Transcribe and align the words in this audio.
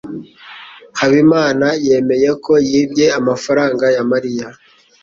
Habimana 0.99 1.67
yemeye 1.85 2.29
ko 2.43 2.53
yibye 2.69 3.05
amafaranga 3.19 3.85
ya 3.95 4.03
Mariya. 4.11 4.47